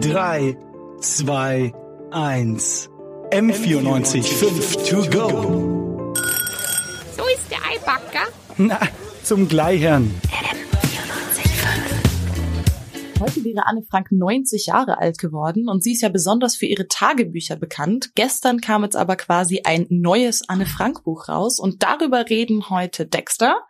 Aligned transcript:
3, 0.00 0.56
2, 1.00 1.72
1. 2.10 2.90
M94 3.30 4.22
5 4.22 4.76
to 4.88 4.96
go. 5.10 6.14
So 7.16 7.24
ist 7.26 7.50
der 7.50 7.58
Eibacker. 7.70 8.28
Na, 8.56 8.80
zum 9.22 9.46
Gleichern. 9.48 10.14
Heute 13.24 13.42
wäre 13.42 13.64
Anne 13.64 13.82
Frank 13.82 14.12
90 14.12 14.66
Jahre 14.66 14.98
alt 14.98 15.16
geworden 15.16 15.66
und 15.66 15.82
sie 15.82 15.92
ist 15.92 16.02
ja 16.02 16.10
besonders 16.10 16.56
für 16.56 16.66
ihre 16.66 16.88
Tagebücher 16.88 17.56
bekannt. 17.56 18.10
Gestern 18.14 18.60
kam 18.60 18.84
jetzt 18.84 18.96
aber 18.96 19.16
quasi 19.16 19.62
ein 19.64 19.86
neues 19.88 20.46
Anne 20.46 20.66
Frank 20.66 21.04
Buch 21.04 21.30
raus 21.30 21.58
und 21.58 21.82
darüber 21.82 22.28
reden 22.28 22.68
heute 22.68 23.06
Dexter. 23.06 23.62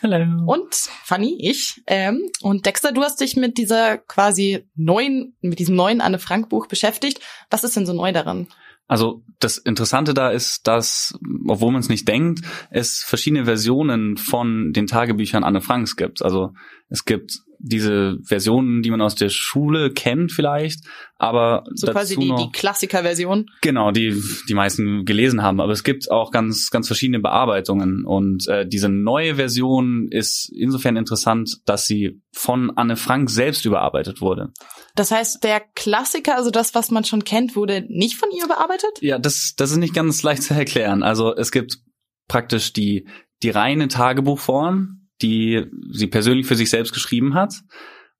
Hallo. 0.00 0.44
Und 0.46 0.72
Fanny, 1.02 1.36
ich. 1.40 1.82
Ähm, 1.88 2.22
und 2.40 2.66
Dexter, 2.66 2.92
du 2.92 3.02
hast 3.02 3.20
dich 3.20 3.34
mit 3.34 3.58
dieser 3.58 3.98
quasi 3.98 4.68
neuen, 4.76 5.34
mit 5.40 5.58
diesem 5.58 5.74
neuen 5.74 6.00
Anne 6.00 6.20
Frank 6.20 6.48
Buch 6.48 6.68
beschäftigt. 6.68 7.18
Was 7.50 7.64
ist 7.64 7.74
denn 7.74 7.86
so 7.86 7.92
neu 7.92 8.12
daran? 8.12 8.46
Also 8.86 9.24
das 9.40 9.58
Interessante 9.58 10.14
da 10.14 10.30
ist, 10.30 10.68
dass, 10.68 11.18
obwohl 11.48 11.72
man 11.72 11.80
es 11.80 11.88
nicht 11.88 12.06
denkt, 12.06 12.44
es 12.70 13.02
verschiedene 13.02 13.44
Versionen 13.44 14.16
von 14.16 14.72
den 14.72 14.86
Tagebüchern 14.86 15.42
Anne 15.42 15.62
Franks 15.62 15.96
gibt. 15.96 16.22
Also 16.22 16.52
es 16.88 17.04
gibt 17.04 17.40
diese 17.62 18.18
Versionen, 18.24 18.82
die 18.82 18.90
man 18.90 19.00
aus 19.00 19.14
der 19.14 19.28
Schule 19.28 19.92
kennt 19.92 20.32
vielleicht, 20.32 20.80
aber 21.18 21.64
So 21.74 21.86
dazu 21.86 21.98
quasi 21.98 22.16
die, 22.16 22.28
noch, 22.28 22.42
die 22.42 22.50
Klassikerversion. 22.50 23.50
Genau, 23.60 23.90
die 23.90 24.20
die 24.48 24.54
meisten 24.54 25.04
gelesen 25.04 25.42
haben. 25.42 25.60
Aber 25.60 25.72
es 25.72 25.84
gibt 25.84 26.10
auch 26.10 26.30
ganz 26.30 26.70
ganz 26.70 26.86
verschiedene 26.86 27.20
Bearbeitungen 27.20 28.04
und 28.06 28.48
äh, 28.48 28.66
diese 28.66 28.88
neue 28.88 29.36
Version 29.36 30.08
ist 30.10 30.50
insofern 30.54 30.96
interessant, 30.96 31.58
dass 31.66 31.86
sie 31.86 32.22
von 32.32 32.70
Anne 32.76 32.96
Frank 32.96 33.28
selbst 33.28 33.66
überarbeitet 33.66 34.20
wurde. 34.20 34.52
Das 34.94 35.10
heißt, 35.10 35.44
der 35.44 35.60
Klassiker, 35.74 36.36
also 36.36 36.50
das, 36.50 36.74
was 36.74 36.90
man 36.90 37.04
schon 37.04 37.24
kennt, 37.24 37.54
wurde 37.56 37.84
nicht 37.88 38.16
von 38.16 38.30
ihr 38.30 38.46
bearbeitet? 38.48 39.02
Ja, 39.02 39.18
das 39.18 39.54
das 39.56 39.70
ist 39.70 39.76
nicht 39.76 39.94
ganz 39.94 40.22
leicht 40.24 40.42
zu 40.42 40.54
erklären. 40.54 41.02
Also 41.02 41.36
es 41.36 41.52
gibt 41.52 41.78
praktisch 42.26 42.72
die 42.72 43.06
die 43.42 43.50
reine 43.50 43.88
Tagebuchform, 43.88 44.99
die 45.22 45.64
sie 45.90 46.06
persönlich 46.06 46.46
für 46.46 46.56
sich 46.56 46.70
selbst 46.70 46.92
geschrieben 46.92 47.34
hat 47.34 47.54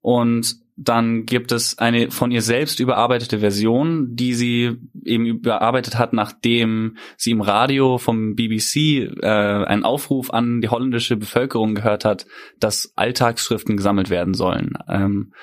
und 0.01 0.55
dann 0.75 1.25
gibt 1.25 1.51
es 1.51 1.77
eine 1.77 2.09
von 2.09 2.31
ihr 2.31 2.41
selbst 2.41 2.79
überarbeitete 2.79 3.39
Version, 3.39 4.15
die 4.15 4.33
sie 4.33 4.77
eben 5.05 5.25
überarbeitet 5.25 5.97
hat, 5.97 6.11
nachdem 6.11 6.97
sie 7.17 7.31
im 7.31 7.41
Radio 7.41 7.99
vom 7.99 8.35
BBC 8.35 8.75
äh, 9.21 9.27
einen 9.27 9.83
Aufruf 9.83 10.31
an 10.31 10.59
die 10.61 10.69
holländische 10.69 11.17
Bevölkerung 11.17 11.75
gehört 11.75 12.03
hat, 12.03 12.25
dass 12.59 12.93
Alltagsschriften 12.95 13.77
gesammelt 13.77 14.09
werden 14.09 14.33
sollen. 14.33 14.73
Ähm, 14.87 15.33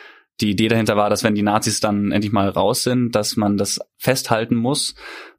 die 0.41 0.51
Idee 0.51 0.69
dahinter 0.69 0.97
war, 0.97 1.09
dass 1.09 1.23
wenn 1.23 1.37
die 1.37 1.43
Nazis 1.43 1.79
dann 1.79 2.11
endlich 2.11 2.33
mal 2.33 2.49
raus 2.49 2.83
sind, 2.83 3.15
dass 3.15 3.37
man 3.37 3.57
das 3.57 3.81
festhalten 3.97 4.57
muss. 4.57 4.97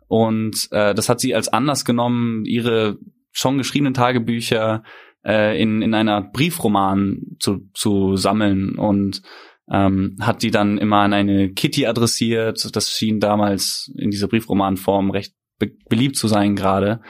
Und 0.07 0.69
äh, 0.71 0.93
das 0.93 1.09
hat 1.09 1.19
sie 1.19 1.35
als 1.35 1.49
Anlass 1.49 1.83
genommen, 1.83 2.45
ihre 2.45 2.97
schon 3.31 3.57
geschriebenen 3.57 3.93
Tagebücher 3.93 4.83
äh, 5.29 5.61
in, 5.61 5.81
in 5.83 5.93
einer 5.93 6.21
Briefroman 6.21 7.21
zu, 7.39 7.69
zu 7.73 8.15
sammeln 8.15 8.75
und 8.79 9.21
ähm, 9.71 10.17
hat 10.19 10.41
die 10.41 10.49
dann 10.49 10.79
immer 10.79 11.01
an 11.01 11.13
eine 11.13 11.53
Kitty 11.53 11.85
adressiert. 11.85 12.75
Das 12.75 12.89
schien 12.89 13.19
damals 13.19 13.93
in 13.95 14.09
dieser 14.09 14.27
Briefromanform 14.27 15.11
recht 15.11 15.35
be 15.59 15.71
beliebt 15.87 16.15
zu 16.15 16.27
sein 16.27 16.55
gerade. 16.55 17.01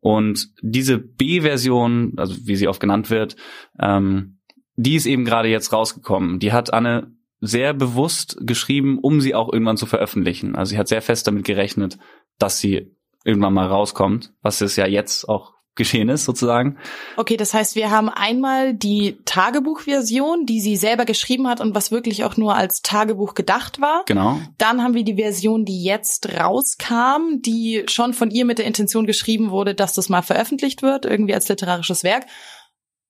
Und 0.00 0.50
diese 0.62 0.98
B-Version, 0.98 2.12
also 2.16 2.36
wie 2.46 2.56
sie 2.56 2.68
oft 2.68 2.80
genannt 2.80 3.10
wird, 3.10 3.36
ähm, 3.80 4.38
die 4.76 4.94
ist 4.94 5.06
eben 5.06 5.24
gerade 5.24 5.48
jetzt 5.48 5.72
rausgekommen. 5.72 6.38
Die 6.38 6.52
hat 6.52 6.72
Anne 6.72 7.12
sehr 7.40 7.74
bewusst 7.74 8.36
geschrieben, 8.42 8.98
um 9.00 9.20
sie 9.20 9.34
auch 9.34 9.52
irgendwann 9.52 9.76
zu 9.76 9.86
veröffentlichen. 9.86 10.54
Also 10.54 10.70
sie 10.70 10.78
hat 10.78 10.88
sehr 10.88 11.02
fest 11.02 11.26
damit 11.26 11.44
gerechnet, 11.44 11.98
dass 12.38 12.60
sie 12.60 12.94
irgendwann 13.24 13.54
mal 13.54 13.66
rauskommt, 13.66 14.32
was 14.42 14.60
es 14.60 14.76
ja 14.76 14.86
jetzt 14.86 15.28
auch 15.28 15.53
geschehen 15.76 16.08
ist 16.08 16.24
sozusagen. 16.24 16.76
Okay, 17.16 17.36
das 17.36 17.54
heißt, 17.54 17.74
wir 17.76 17.90
haben 17.90 18.08
einmal 18.08 18.74
die 18.74 19.18
Tagebuchversion, 19.24 20.46
die 20.46 20.60
sie 20.60 20.76
selber 20.76 21.04
geschrieben 21.04 21.48
hat 21.48 21.60
und 21.60 21.74
was 21.74 21.90
wirklich 21.90 22.24
auch 22.24 22.36
nur 22.36 22.54
als 22.54 22.82
Tagebuch 22.82 23.34
gedacht 23.34 23.80
war. 23.80 24.04
Genau. 24.06 24.40
Dann 24.58 24.82
haben 24.82 24.94
wir 24.94 25.04
die 25.04 25.16
Version, 25.16 25.64
die 25.64 25.82
jetzt 25.82 26.38
rauskam, 26.38 27.40
die 27.40 27.84
schon 27.88 28.14
von 28.14 28.30
ihr 28.30 28.44
mit 28.44 28.58
der 28.58 28.66
Intention 28.66 29.06
geschrieben 29.06 29.50
wurde, 29.50 29.74
dass 29.74 29.94
das 29.94 30.08
mal 30.08 30.22
veröffentlicht 30.22 30.82
wird, 30.82 31.04
irgendwie 31.04 31.34
als 31.34 31.48
literarisches 31.48 32.04
Werk. 32.04 32.26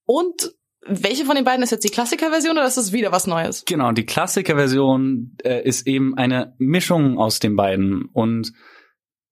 Und 0.07 0.55
welche 0.87 1.25
von 1.25 1.35
den 1.35 1.45
beiden 1.45 1.63
ist 1.63 1.71
jetzt 1.71 1.85
die 1.85 1.91
Klassikerversion 1.91 2.53
oder 2.53 2.67
ist 2.67 2.77
das 2.77 2.93
wieder 2.93 3.11
was 3.13 3.27
Neues? 3.27 3.65
Genau, 3.65 3.93
die 3.93 4.05
Klassikerversion 4.05 5.37
äh, 5.43 5.63
ist 5.67 5.87
eben 5.87 6.17
eine 6.17 6.55
Mischung 6.59 7.19
aus 7.19 7.39
den 7.39 7.57
beiden 7.57 8.07
und 8.13 8.53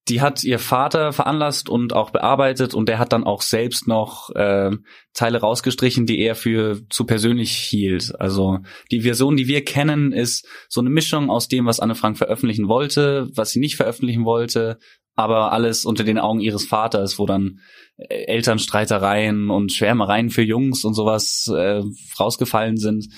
die 0.09 0.21
hat 0.21 0.43
ihr 0.43 0.59
Vater 0.59 1.13
veranlasst 1.13 1.69
und 1.69 1.93
auch 1.93 2.11
bearbeitet 2.11 2.75
und 2.75 2.89
der 2.89 2.99
hat 2.99 3.13
dann 3.13 3.25
auch 3.25 3.41
selbst 3.41 3.87
noch 3.87 4.31
äh, 4.31 4.71
Teile 5.15 5.41
rausgestrichen, 5.41 6.07
die 6.07 6.21
er 6.21 6.35
für 6.35 6.81
zu 6.89 7.05
persönlich 7.05 7.53
hielt. 7.53 8.19
Also 8.21 8.59
die 8.91 9.03
Version, 9.03 9.37
die 9.37 9.47
wir 9.47 9.65
kennen, 9.65 10.13
ist 10.13 10.47
so 10.69 10.81
eine 10.81 10.91
Mischung 10.91 11.31
aus 11.31 11.47
dem, 11.47 11.67
was 11.67 11.79
Anne 11.79 11.95
Frank 11.95 12.19
veröffentlichen 12.19 12.67
wollte, 12.67 13.29
was 13.35 13.51
sie 13.51 13.61
nicht 13.61 13.77
veröffentlichen 13.77 14.25
wollte, 14.25 14.79
aber 15.15 15.53
alles 15.53 15.85
unter 15.85 16.05
den 16.05 16.19
Augen 16.19 16.41
ihres 16.41 16.65
Vaters, 16.65 17.19
wo 17.19 17.27
dann 17.27 17.61
äh, 17.97 18.25
Elternstreitereien 18.25 19.51
und 19.51 19.73
Schwärmereien 19.73 20.31
für 20.31 20.43
Jungs 20.43 20.85
und 20.85 20.95
sowas 20.95 21.49
äh, 21.55 21.83
rausgefallen 22.19 22.77
sind 22.77 23.09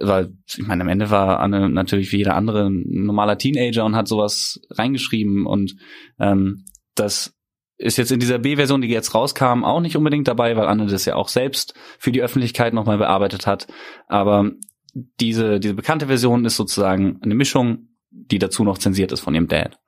weil 0.00 0.32
ich 0.46 0.66
meine, 0.66 0.82
am 0.82 0.88
Ende 0.88 1.10
war 1.10 1.40
Anne 1.40 1.68
natürlich 1.68 2.12
wie 2.12 2.18
jeder 2.18 2.34
andere 2.34 2.68
ein 2.68 2.84
normaler 2.86 3.38
Teenager 3.38 3.84
und 3.84 3.96
hat 3.96 4.08
sowas 4.08 4.60
reingeschrieben 4.70 5.46
und 5.46 5.76
ähm, 6.18 6.64
das 6.94 7.34
ist 7.78 7.96
jetzt 7.96 8.10
in 8.10 8.18
dieser 8.20 8.38
B-Version, 8.38 8.80
die 8.80 8.88
jetzt 8.88 9.14
rauskam, 9.14 9.64
auch 9.64 9.80
nicht 9.80 9.96
unbedingt 9.96 10.26
dabei, 10.26 10.56
weil 10.56 10.66
Anne 10.66 10.86
das 10.86 11.04
ja 11.04 11.14
auch 11.14 11.28
selbst 11.28 11.74
für 11.98 12.10
die 12.10 12.22
Öffentlichkeit 12.22 12.74
nochmal 12.74 12.98
bearbeitet 12.98 13.46
hat. 13.46 13.68
Aber 14.08 14.50
diese, 14.94 15.60
diese 15.60 15.74
bekannte 15.74 16.08
Version 16.08 16.44
ist 16.44 16.56
sozusagen 16.56 17.20
eine 17.22 17.36
Mischung, 17.36 17.88
die 18.10 18.40
dazu 18.40 18.64
noch 18.64 18.78
zensiert 18.78 19.12
ist 19.12 19.20
von 19.20 19.34
ihrem 19.34 19.46
Dad. 19.46 19.78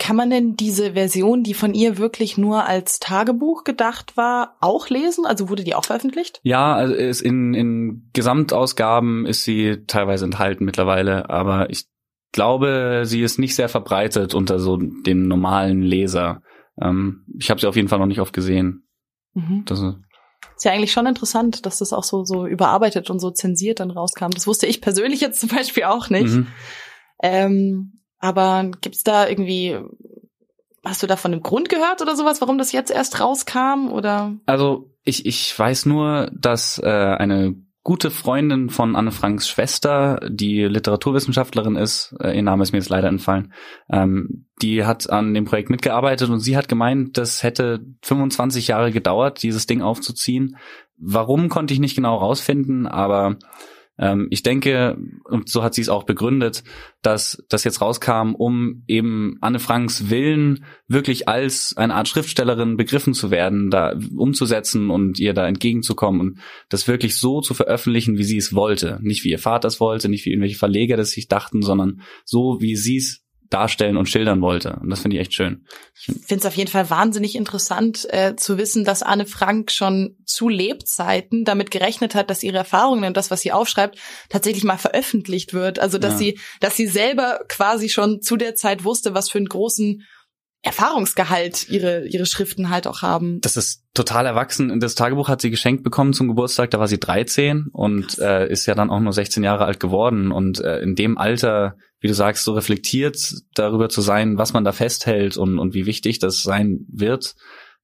Kann 0.00 0.16
man 0.16 0.30
denn 0.30 0.56
diese 0.56 0.94
Version, 0.94 1.42
die 1.42 1.52
von 1.52 1.74
ihr 1.74 1.98
wirklich 1.98 2.38
nur 2.38 2.64
als 2.64 3.00
Tagebuch 3.00 3.64
gedacht 3.64 4.16
war, 4.16 4.56
auch 4.60 4.88
lesen? 4.88 5.26
Also 5.26 5.50
wurde 5.50 5.62
die 5.62 5.74
auch 5.74 5.84
veröffentlicht? 5.84 6.40
Ja, 6.42 6.74
also 6.74 6.94
ist 6.94 7.20
in, 7.20 7.52
in 7.52 8.08
Gesamtausgaben 8.14 9.26
ist 9.26 9.44
sie 9.44 9.84
teilweise 9.86 10.24
enthalten 10.24 10.64
mittlerweile, 10.64 11.28
aber 11.28 11.68
ich 11.68 11.84
glaube, 12.32 13.02
sie 13.04 13.20
ist 13.20 13.38
nicht 13.38 13.54
sehr 13.54 13.68
verbreitet 13.68 14.34
unter 14.34 14.58
so 14.58 14.78
dem 14.78 15.28
normalen 15.28 15.82
Leser. 15.82 16.40
Ähm, 16.80 17.26
ich 17.38 17.50
habe 17.50 17.60
sie 17.60 17.66
auf 17.66 17.76
jeden 17.76 17.88
Fall 17.88 17.98
noch 17.98 18.06
nicht 18.06 18.20
oft 18.20 18.32
gesehen. 18.32 18.88
Mhm. 19.34 19.64
Das 19.66 19.80
ist, 19.80 19.96
Ist 20.56 20.64
ja 20.64 20.72
eigentlich 20.72 20.92
schon 20.92 21.06
interessant, 21.06 21.66
dass 21.66 21.76
das 21.76 21.92
auch 21.92 22.04
so, 22.04 22.24
so 22.24 22.46
überarbeitet 22.46 23.10
und 23.10 23.18
so 23.18 23.30
zensiert 23.32 23.80
dann 23.80 23.90
rauskam. 23.90 24.30
Das 24.30 24.46
wusste 24.46 24.66
ich 24.66 24.80
persönlich 24.80 25.20
jetzt 25.20 25.40
zum 25.40 25.50
Beispiel 25.50 25.84
auch 25.84 26.08
nicht. 26.08 26.34
mhm. 26.34 26.46
Ähm, 27.22 27.99
aber 28.20 28.70
gibt's 28.80 29.02
da 29.02 29.28
irgendwie, 29.28 29.78
hast 30.84 31.02
du 31.02 31.06
da 31.06 31.16
von 31.16 31.32
einem 31.32 31.42
Grund 31.42 31.68
gehört 31.68 32.02
oder 32.02 32.14
sowas, 32.14 32.40
warum 32.40 32.58
das 32.58 32.72
jetzt 32.72 32.90
erst 32.90 33.20
rauskam? 33.20 33.88
Oder? 33.90 34.34
Also 34.46 34.90
ich, 35.04 35.26
ich 35.26 35.58
weiß 35.58 35.86
nur, 35.86 36.30
dass 36.32 36.78
äh, 36.78 36.86
eine 36.88 37.56
gute 37.82 38.10
Freundin 38.10 38.68
von 38.68 38.94
Anne 38.94 39.10
Franks 39.10 39.48
Schwester, 39.48 40.20
die 40.28 40.64
Literaturwissenschaftlerin 40.64 41.76
ist, 41.76 42.14
äh, 42.20 42.36
ihr 42.36 42.42
Name 42.42 42.62
ist 42.62 42.72
mir 42.72 42.78
jetzt 42.78 42.90
leider 42.90 43.08
entfallen, 43.08 43.54
ähm, 43.90 44.46
die 44.60 44.84
hat 44.84 45.08
an 45.08 45.32
dem 45.32 45.46
Projekt 45.46 45.70
mitgearbeitet 45.70 46.28
und 46.28 46.40
sie 46.40 46.58
hat 46.58 46.68
gemeint, 46.68 47.16
das 47.16 47.42
hätte 47.42 47.80
25 48.02 48.68
Jahre 48.68 48.92
gedauert, 48.92 49.42
dieses 49.42 49.66
Ding 49.66 49.80
aufzuziehen. 49.80 50.56
Warum 50.98 51.48
konnte 51.48 51.72
ich 51.72 51.80
nicht 51.80 51.96
genau 51.96 52.16
rausfinden, 52.16 52.86
aber 52.86 53.38
ähm, 54.00 54.28
ich 54.30 54.42
denke, 54.42 54.96
und 55.24 55.50
so 55.50 55.62
hat 55.62 55.74
sie 55.74 55.82
es 55.82 55.90
auch 55.90 56.04
begründet, 56.04 56.64
dass 57.02 57.44
das 57.50 57.64
jetzt 57.64 57.82
rauskam, 57.82 58.34
um 58.34 58.82
eben 58.88 59.36
Anne 59.42 59.60
Franks 59.60 60.08
Willen 60.08 60.64
wirklich 60.88 61.28
als 61.28 61.76
eine 61.76 61.94
Art 61.94 62.08
Schriftstellerin 62.08 62.78
begriffen 62.78 63.12
zu 63.12 63.30
werden, 63.30 63.70
da 63.70 63.94
umzusetzen 64.16 64.88
und 64.90 65.20
ihr 65.20 65.34
da 65.34 65.46
entgegenzukommen 65.46 66.20
und 66.20 66.38
das 66.70 66.88
wirklich 66.88 67.16
so 67.16 67.42
zu 67.42 67.52
veröffentlichen, 67.52 68.16
wie 68.16 68.24
sie 68.24 68.38
es 68.38 68.54
wollte. 68.54 68.98
Nicht 69.02 69.22
wie 69.24 69.30
ihr 69.30 69.38
Vater 69.38 69.68
es 69.68 69.80
wollte, 69.80 70.08
nicht 70.08 70.24
wie 70.24 70.30
irgendwelche 70.30 70.58
Verleger 70.58 70.96
das 70.96 71.10
sich 71.10 71.28
dachten, 71.28 71.60
sondern 71.60 72.00
so, 72.24 72.58
wie 72.60 72.76
sie 72.76 72.96
es 72.96 73.22
darstellen 73.50 73.96
und 73.96 74.08
schildern 74.08 74.40
wollte. 74.40 74.78
Und 74.80 74.90
das 74.90 75.00
finde 75.00 75.16
ich 75.16 75.20
echt 75.22 75.34
schön. 75.34 75.66
Ich 75.98 76.04
finde 76.04 76.36
es 76.36 76.46
auf 76.46 76.56
jeden 76.56 76.70
Fall 76.70 76.88
wahnsinnig 76.88 77.34
interessant 77.34 78.06
äh, 78.10 78.36
zu 78.36 78.58
wissen, 78.58 78.84
dass 78.84 79.02
Anne 79.02 79.26
Frank 79.26 79.72
schon 79.72 80.16
zu 80.24 80.48
Lebzeiten 80.48 81.44
damit 81.44 81.70
gerechnet 81.72 82.14
hat, 82.14 82.30
dass 82.30 82.42
ihre 82.44 82.58
Erfahrungen 82.58 83.04
und 83.04 83.16
das, 83.16 83.30
was 83.30 83.40
sie 83.40 83.52
aufschreibt, 83.52 83.98
tatsächlich 84.28 84.64
mal 84.64 84.78
veröffentlicht 84.78 85.52
wird. 85.52 85.80
Also 85.80 85.98
dass 85.98 86.14
Ja. 86.14 86.18
sie, 86.18 86.38
dass 86.60 86.76
sie 86.76 86.86
selber 86.86 87.40
quasi 87.48 87.88
schon 87.88 88.22
zu 88.22 88.36
der 88.36 88.54
Zeit 88.54 88.84
wusste, 88.84 89.14
was 89.14 89.28
für 89.30 89.38
einen 89.38 89.48
großen 89.48 90.06
Erfahrungsgehalt 90.62 91.70
ihre, 91.70 92.06
ihre 92.06 92.26
Schriften 92.26 92.68
halt 92.68 92.86
auch 92.86 93.00
haben. 93.00 93.40
Das 93.40 93.56
ist 93.56 93.84
total 93.94 94.26
erwachsen. 94.26 94.78
Das 94.78 94.94
Tagebuch 94.94 95.28
hat 95.28 95.40
sie 95.40 95.50
geschenkt 95.50 95.82
bekommen 95.82 96.12
zum 96.12 96.28
Geburtstag, 96.28 96.70
da 96.70 96.78
war 96.78 96.88
sie 96.88 97.00
13 97.00 97.68
und 97.72 98.18
äh, 98.18 98.46
ist 98.46 98.66
ja 98.66 98.74
dann 98.74 98.90
auch 98.90 99.00
nur 99.00 99.12
16 99.12 99.42
Jahre 99.42 99.64
alt 99.64 99.80
geworden. 99.80 100.32
Und 100.32 100.60
äh, 100.60 100.80
in 100.80 100.94
dem 100.94 101.16
Alter, 101.16 101.76
wie 102.00 102.08
du 102.08 102.14
sagst, 102.14 102.44
so 102.44 102.52
reflektiert 102.52 103.36
darüber 103.54 103.88
zu 103.88 104.02
sein, 104.02 104.36
was 104.36 104.52
man 104.52 104.64
da 104.64 104.72
festhält 104.72 105.38
und, 105.38 105.58
und 105.58 105.72
wie 105.72 105.86
wichtig 105.86 106.18
das 106.18 106.42
sein 106.42 106.84
wird, 106.88 107.36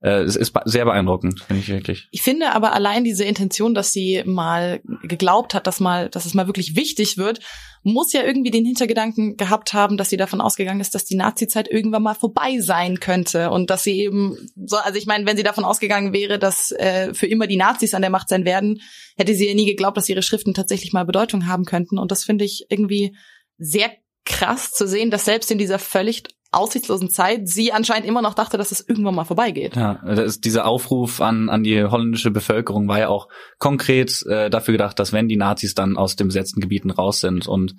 äh, 0.06 0.22
es 0.22 0.36
ist 0.36 0.54
sehr 0.66 0.84
beeindruckend, 0.84 1.40
finde 1.42 1.60
ich 1.60 1.68
wirklich. 1.68 2.06
Ich 2.12 2.22
finde 2.22 2.52
aber 2.52 2.72
allein 2.72 3.02
diese 3.02 3.24
Intention, 3.24 3.74
dass 3.74 3.92
sie 3.92 4.22
mal 4.24 4.80
geglaubt 5.02 5.52
hat, 5.52 5.66
dass 5.66 5.80
mal, 5.80 6.08
dass 6.08 6.26
es 6.26 6.34
mal 6.34 6.46
wirklich 6.46 6.76
wichtig 6.76 7.18
wird, 7.18 7.40
muss 7.82 8.12
ja 8.12 8.22
irgendwie 8.22 8.52
den 8.52 8.64
Hintergedanken 8.64 9.36
gehabt 9.36 9.72
haben, 9.72 9.96
dass 9.96 10.08
sie 10.08 10.16
davon 10.16 10.40
ausgegangen 10.40 10.80
ist, 10.80 10.94
dass 10.94 11.04
die 11.04 11.16
Nazi-Zeit 11.16 11.68
irgendwann 11.68 12.04
mal 12.04 12.14
vorbei 12.14 12.60
sein 12.60 13.00
könnte 13.00 13.50
und 13.50 13.68
dass 13.68 13.82
sie 13.82 14.00
eben 14.00 14.36
so, 14.64 14.76
also 14.76 14.96
ich 14.96 15.06
meine, 15.06 15.26
wenn 15.26 15.36
sie 15.36 15.42
davon 15.42 15.64
ausgegangen 15.64 16.12
wäre, 16.12 16.38
dass 16.38 16.70
äh, 16.70 17.12
für 17.12 17.26
immer 17.26 17.48
die 17.48 17.56
Nazis 17.56 17.92
an 17.92 18.02
der 18.02 18.10
Macht 18.10 18.28
sein 18.28 18.44
werden, 18.44 18.80
hätte 19.16 19.34
sie 19.34 19.48
ja 19.48 19.54
nie 19.54 19.66
geglaubt, 19.66 19.96
dass 19.96 20.08
ihre 20.08 20.22
Schriften 20.22 20.54
tatsächlich 20.54 20.92
mal 20.92 21.04
Bedeutung 21.04 21.48
haben 21.48 21.64
könnten 21.64 21.98
und 21.98 22.12
das 22.12 22.22
finde 22.22 22.44
ich 22.44 22.66
irgendwie 22.68 23.16
sehr 23.58 23.90
krass 24.24 24.70
zu 24.72 24.86
sehen, 24.86 25.10
dass 25.10 25.24
selbst 25.24 25.50
in 25.50 25.58
dieser 25.58 25.80
völlig 25.80 26.24
aussichtslosen 26.52 27.10
Zeit 27.10 27.48
sie 27.48 27.72
anscheinend 27.72 28.06
immer 28.06 28.22
noch 28.22 28.34
dachte, 28.34 28.56
dass 28.56 28.72
es 28.72 28.87
irgendwann 28.87 29.14
mal 29.14 29.25
vorbeigeht. 29.25 29.76
Ja, 29.76 30.00
das 30.04 30.19
ist 30.20 30.44
dieser 30.44 30.66
Aufruf 30.66 31.20
an, 31.20 31.48
an 31.48 31.62
die 31.62 31.84
holländische 31.84 32.31
Bevölkerung 32.31 32.88
war 32.88 32.98
ja 32.98 33.08
auch 33.08 33.28
konkret 33.58 34.25
äh, 34.26 34.50
dafür 34.50 34.72
gedacht, 34.72 34.98
dass 34.98 35.12
wenn 35.12 35.28
die 35.28 35.37
Nazis 35.37 35.75
dann 35.75 35.96
aus 35.96 36.16
den 36.16 36.28
besetzten 36.28 36.60
Gebieten 36.60 36.90
raus 36.90 37.20
sind 37.20 37.46
und 37.46 37.76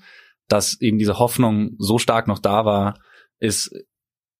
dass 0.48 0.80
eben 0.80 0.98
diese 0.98 1.20
Hoffnung 1.20 1.72
so 1.78 1.98
stark 1.98 2.28
noch 2.28 2.40
da 2.40 2.66
war, 2.66 3.00
ist 3.40 3.72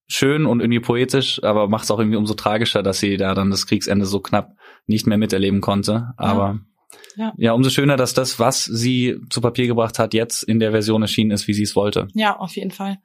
schön 0.08 0.46
und 0.46 0.62
irgendwie 0.62 0.80
poetisch, 0.80 1.44
aber 1.44 1.68
macht 1.68 1.84
es 1.84 1.92
auch 1.92 2.00
irgendwie 2.00 2.18
umso 2.18 2.34
tragischer, 2.34 2.82
dass 2.82 3.00
sie 3.00 3.18
da 3.18 3.34
dann 3.34 3.52
das 3.52 3.68
Kriegsende 3.68 4.06
so 4.06 4.20
knapp 4.20 4.56
nicht 4.86 5.06
mehr 5.06 5.18
miterleben 5.18 5.62
konnte. 5.62 6.14
Aber 6.16 6.60
ja. 7.16 7.26
ja. 7.26 7.34
ja, 7.38 7.54
umso 7.54 7.70
schöner, 7.70 7.98
dass 7.98 8.14
das, 8.14 8.40
was 8.40 8.64
sie 8.64 9.18
zu 9.30 9.42
Papier 9.42 9.68
gebracht 9.68 10.00
hat, 10.00 10.14
jetzt 10.14 10.44
in 10.44 10.60
der 10.60 10.72
Version 10.72 11.02
erschienen 11.02 11.32
ist, 11.32 11.48
wie 11.48 11.54
sie 11.54 11.64
es 11.64 11.76
wollte. 11.76 12.08
Ja, 12.14 12.38
auf 12.38 12.56
jeden 12.56 12.72
Fall. 12.72 13.00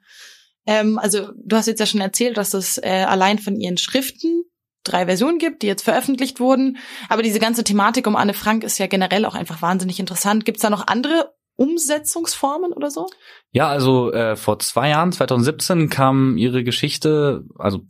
Ähm, 0.65 0.97
also 0.97 1.29
du 1.35 1.55
hast 1.55 1.67
jetzt 1.67 1.79
ja 1.79 1.85
schon 1.85 2.01
erzählt, 2.01 2.37
dass 2.37 2.53
es 2.53 2.77
äh, 2.77 3.05
allein 3.07 3.39
von 3.39 3.55
ihren 3.55 3.77
Schriften 3.77 4.43
drei 4.83 5.05
Versionen 5.05 5.37
gibt, 5.37 5.61
die 5.61 5.67
jetzt 5.67 5.83
veröffentlicht 5.83 6.39
wurden. 6.39 6.77
Aber 7.09 7.21
diese 7.21 7.39
ganze 7.39 7.63
Thematik 7.63 8.07
um 8.07 8.15
Anne 8.15 8.33
Frank 8.33 8.63
ist 8.63 8.77
ja 8.77 8.87
generell 8.87 9.25
auch 9.25 9.35
einfach 9.35 9.61
wahnsinnig 9.61 9.99
interessant. 9.99 10.45
Gibt 10.45 10.57
es 10.57 10.61
da 10.61 10.69
noch 10.69 10.87
andere 10.87 11.33
Umsetzungsformen 11.55 12.73
oder 12.73 12.89
so? 12.89 13.07
Ja, 13.51 13.67
also 13.67 14.11
äh, 14.11 14.35
vor 14.35 14.59
zwei 14.59 14.89
Jahren, 14.89 15.11
2017, 15.11 15.89
kam 15.89 16.37
ihre 16.37 16.63
Geschichte, 16.63 17.45
also 17.57 17.81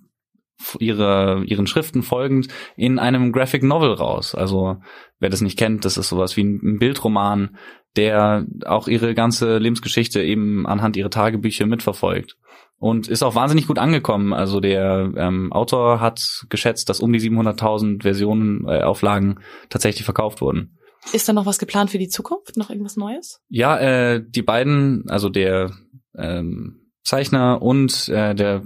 ihre, 0.79 1.43
ihren 1.45 1.67
Schriften 1.67 2.03
folgend, 2.03 2.47
in 2.75 2.99
einem 2.99 3.31
Graphic 3.31 3.63
Novel 3.63 3.93
raus. 3.93 4.35
Also 4.35 4.77
wer 5.19 5.29
das 5.29 5.41
nicht 5.41 5.57
kennt, 5.57 5.85
das 5.85 5.97
ist 5.97 6.09
sowas 6.09 6.37
wie 6.37 6.43
ein 6.43 6.79
Bildroman, 6.79 7.57
der 7.95 8.45
auch 8.65 8.87
ihre 8.87 9.13
ganze 9.13 9.57
Lebensgeschichte 9.57 10.21
eben 10.21 10.65
anhand 10.65 10.97
ihrer 10.97 11.09
Tagebücher 11.09 11.65
mitverfolgt 11.65 12.37
und 12.83 13.07
ist 13.07 13.23
auch 13.23 13.35
wahnsinnig 13.35 13.67
gut 13.67 13.79
angekommen. 13.79 14.33
Also 14.33 14.59
der 14.59 15.11
ähm, 15.15 15.53
Autor 15.53 16.01
hat 16.01 16.45
geschätzt, 16.49 16.89
dass 16.89 16.99
um 16.99 17.13
die 17.13 17.19
700.000 17.19 18.01
Versionen, 18.01 18.67
äh, 18.67 18.81
Auflagen 18.81 19.39
tatsächlich 19.69 20.03
verkauft 20.03 20.41
wurden. 20.41 20.77
Ist 21.13 21.27
da 21.29 21.33
noch 21.33 21.45
was 21.45 21.59
geplant 21.59 21.91
für 21.91 21.97
die 21.97 22.09
Zukunft? 22.09 22.57
Noch 22.57 22.69
irgendwas 22.69 22.97
Neues? 22.97 23.41
Ja, 23.47 23.77
äh, 23.77 24.21
die 24.25 24.41
beiden, 24.41 25.09
also 25.09 25.29
der 25.29 25.71
ähm, 26.17 26.91
Zeichner 27.03 27.61
und 27.61 28.09
äh, 28.09 28.35
der 28.35 28.63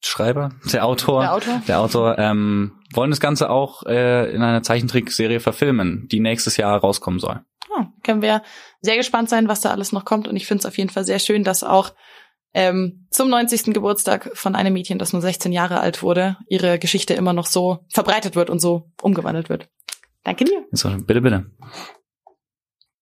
Schreiber, 0.00 0.50
der 0.72 0.86
Autor, 0.86 1.20
der 1.20 1.34
Autor, 1.34 1.62
der 1.66 1.80
Autor 1.80 2.18
ähm, 2.18 2.72
wollen 2.94 3.10
das 3.10 3.20
Ganze 3.20 3.50
auch 3.50 3.84
äh, 3.84 4.32
in 4.32 4.42
einer 4.42 4.62
Zeichentrickserie 4.62 5.40
verfilmen, 5.40 6.08
die 6.10 6.20
nächstes 6.20 6.56
Jahr 6.56 6.78
rauskommen 6.78 7.20
soll. 7.20 7.40
Oh, 7.70 7.84
können 8.08 8.22
wir 8.22 8.42
sehr 8.80 8.96
gespannt 8.96 9.28
sein, 9.28 9.48
was 9.48 9.60
da 9.60 9.70
alles 9.70 9.92
noch 9.92 10.06
kommt. 10.06 10.26
Und 10.26 10.36
ich 10.36 10.46
finde 10.46 10.62
es 10.62 10.66
auf 10.66 10.78
jeden 10.78 10.88
Fall 10.88 11.04
sehr 11.04 11.18
schön, 11.18 11.44
dass 11.44 11.62
auch 11.62 11.92
ähm, 12.54 13.06
zum 13.10 13.28
90. 13.28 13.74
Geburtstag 13.74 14.30
von 14.32 14.54
einem 14.54 14.72
Mädchen, 14.72 14.98
das 14.98 15.12
nur 15.12 15.20
16 15.20 15.52
Jahre 15.52 15.80
alt 15.80 16.02
wurde, 16.02 16.38
ihre 16.48 16.78
Geschichte 16.78 17.12
immer 17.12 17.34
noch 17.34 17.46
so 17.46 17.84
verbreitet 17.90 18.34
wird 18.34 18.48
und 18.48 18.60
so 18.60 18.90
umgewandelt 19.02 19.50
wird. 19.50 19.68
Danke 20.24 20.44
dir. 20.44 20.64
bitte, 21.06 21.20
bitte. 21.20 21.50